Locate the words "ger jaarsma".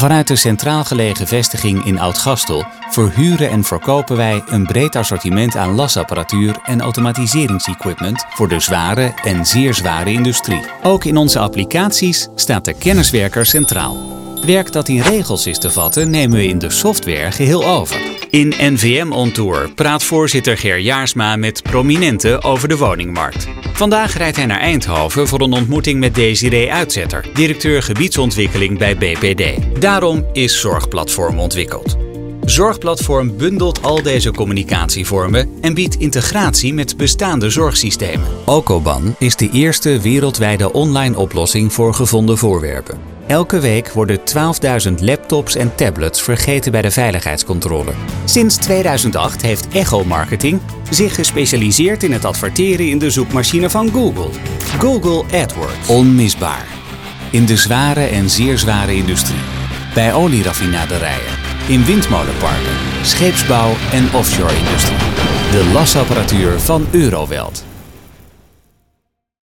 20.58-21.36